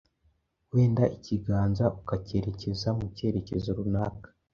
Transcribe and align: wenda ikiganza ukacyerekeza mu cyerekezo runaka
wenda 0.73 1.03
ikiganza 1.17 1.85
ukacyerekeza 1.99 2.87
mu 2.97 3.05
cyerekezo 3.15 3.69
runaka 3.77 4.29